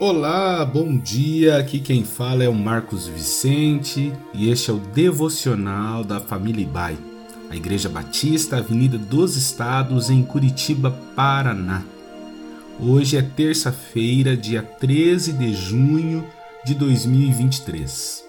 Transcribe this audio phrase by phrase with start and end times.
[0.00, 1.58] Olá, bom dia.
[1.58, 6.96] Aqui quem fala é o Marcos Vicente e este é o devocional da família Ibai,
[7.50, 11.82] a Igreja Batista, Avenida dos Estados, em Curitiba, Paraná.
[12.78, 16.24] Hoje é terça-feira, dia 13 de junho
[16.64, 18.24] de 2023.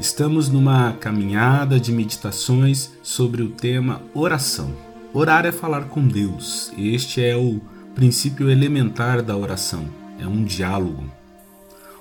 [0.00, 4.74] Estamos numa caminhada de meditações sobre o tema oração.
[5.12, 6.72] Orar é falar com Deus.
[6.76, 7.60] Este é o
[7.94, 11.04] princípio elementar da oração é um diálogo.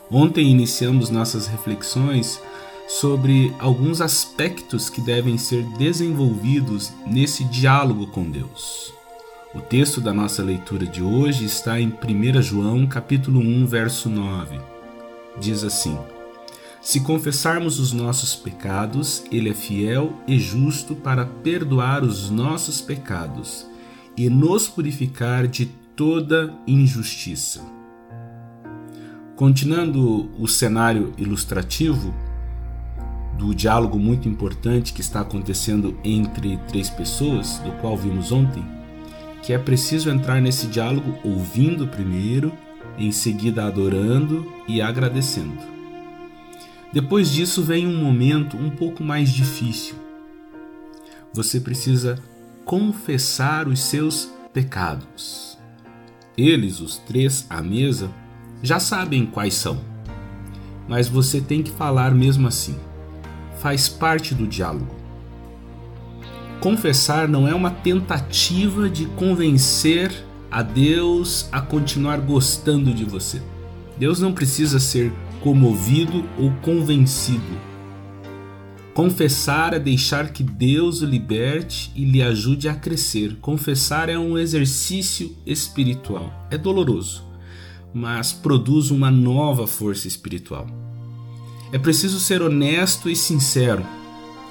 [0.10, 2.40] Ontem iniciamos nossas reflexões
[2.88, 8.94] sobre alguns aspectos que devem ser desenvolvidos nesse diálogo com Deus.
[9.54, 14.60] O texto da nossa leitura de hoje está em 1 João, capítulo 1, verso 9.
[15.40, 15.98] Diz assim:
[16.82, 23.66] Se confessarmos os nossos pecados, ele é fiel e justo para perdoar os nossos pecados
[24.16, 27.83] e nos purificar de toda injustiça.
[29.44, 32.16] Continuando o cenário ilustrativo
[33.38, 38.64] do diálogo muito importante que está acontecendo entre três pessoas, do qual vimos ontem,
[39.42, 42.54] que é preciso entrar nesse diálogo ouvindo primeiro,
[42.98, 45.62] em seguida adorando e agradecendo.
[46.94, 49.96] Depois disso vem um momento um pouco mais difícil.
[51.34, 52.18] Você precisa
[52.64, 55.58] confessar os seus pecados.
[56.38, 58.10] Eles, os três à mesa,
[58.64, 59.78] já sabem quais são.
[60.88, 62.78] Mas você tem que falar mesmo assim.
[63.60, 64.96] Faz parte do diálogo.
[66.62, 70.12] Confessar não é uma tentativa de convencer
[70.50, 73.42] a Deus a continuar gostando de você.
[73.98, 75.12] Deus não precisa ser
[75.42, 77.74] comovido ou convencido.
[78.94, 83.36] Confessar é deixar que Deus o liberte e lhe ajude a crescer.
[83.42, 86.48] Confessar é um exercício espiritual.
[86.50, 87.33] É doloroso
[87.94, 90.68] mas produz uma nova força espiritual.
[91.72, 93.86] É preciso ser honesto e sincero.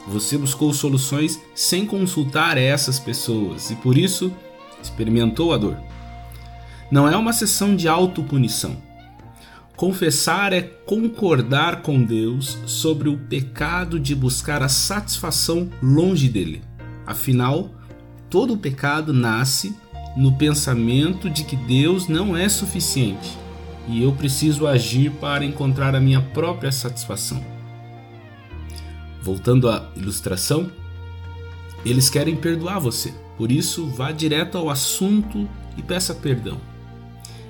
[0.08, 4.32] Você buscou soluções sem consultar essas pessoas e por isso
[4.82, 5.76] experimentou a dor.
[6.90, 8.76] Não é uma sessão de autopunição.
[9.76, 16.62] Confessar é concordar com Deus sobre o pecado de buscar a satisfação longe dele.
[17.06, 17.70] Afinal,
[18.28, 19.74] todo pecado nasce
[20.16, 23.42] no pensamento de que Deus não é suficiente
[23.88, 27.44] e eu preciso agir para encontrar a minha própria satisfação.
[29.20, 30.70] Voltando à ilustração,
[31.84, 36.60] eles querem perdoar você, por isso vá direto ao assunto e peça perdão.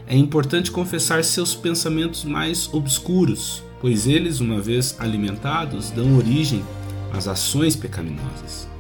[0.07, 6.63] É importante confessar seus pensamentos mais obscuros, pois eles, uma vez alimentados, dão origem
[7.13, 8.72] às ações pecaminosas.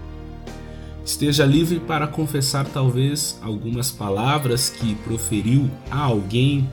[1.04, 6.68] Esteja livre para confessar talvez algumas palavras que proferiu a alguém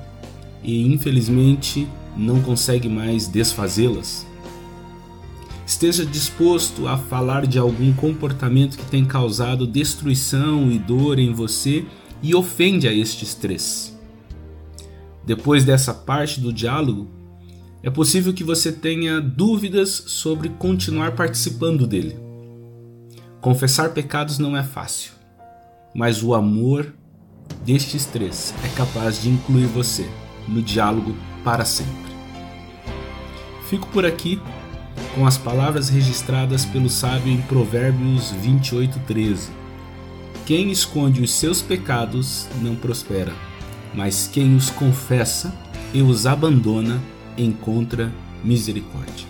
[0.63, 4.27] e infelizmente não consegue mais desfazê-las.
[5.65, 11.85] Esteja disposto a falar de algum comportamento que tem causado destruição e dor em você
[12.21, 13.97] e ofende a estes três.
[15.25, 17.07] Depois dessa parte do diálogo,
[17.81, 22.28] é possível que você tenha dúvidas sobre continuar participando dele.
[23.41, 25.13] Confessar pecados não é fácil,
[25.95, 26.93] mas o amor
[27.65, 30.09] destes três é capaz de incluir você
[30.45, 32.11] no diálogo para sempre.
[33.69, 34.41] Fico por aqui
[35.15, 39.49] com as palavras registradas pelo sábio em Provérbios 28:13.
[40.45, 43.33] Quem esconde os seus pecados não prospera,
[43.93, 45.57] mas quem os confessa
[45.93, 47.01] e os abandona
[47.37, 48.11] encontra
[48.43, 49.28] misericórdia.